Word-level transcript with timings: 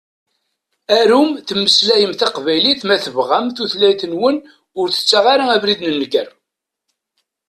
Arum 0.99 1.29
temmeslayem 1.47 2.13
taqbaylit 2.19 2.81
ma 2.87 2.95
tebɣam, 3.03 3.45
tutlayt-nwen, 3.55 4.37
ur 4.79 4.87
tettaɣ 4.89 5.25
ara 5.33 5.45
abrid 5.55 5.79
n 5.85 5.89
nnger. 5.95 6.27